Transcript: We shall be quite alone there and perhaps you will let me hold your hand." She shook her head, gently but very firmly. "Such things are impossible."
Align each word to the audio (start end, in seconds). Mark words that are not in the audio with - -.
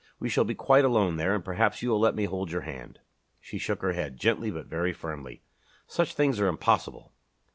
We 0.17 0.29
shall 0.29 0.45
be 0.45 0.55
quite 0.55 0.83
alone 0.83 1.17
there 1.17 1.35
and 1.35 1.45
perhaps 1.45 1.83
you 1.83 1.91
will 1.91 1.99
let 1.99 2.15
me 2.15 2.25
hold 2.25 2.49
your 2.51 2.61
hand." 2.61 3.01
She 3.39 3.59
shook 3.59 3.83
her 3.83 3.93
head, 3.93 4.17
gently 4.17 4.49
but 4.49 4.65
very 4.65 4.93
firmly. 4.93 5.43
"Such 5.85 6.15
things 6.15 6.39
are 6.39 6.47
impossible." 6.47 7.13